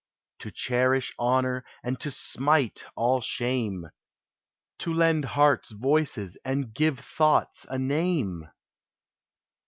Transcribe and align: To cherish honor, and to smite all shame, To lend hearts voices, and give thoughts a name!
To 0.39 0.49
cherish 0.49 1.13
honor, 1.19 1.63
and 1.83 1.99
to 1.99 2.09
smite 2.09 2.85
all 2.95 3.21
shame, 3.21 3.85
To 4.79 4.91
lend 4.95 5.25
hearts 5.25 5.69
voices, 5.69 6.39
and 6.43 6.73
give 6.73 6.97
thoughts 6.97 7.67
a 7.69 7.77
name! 7.77 8.49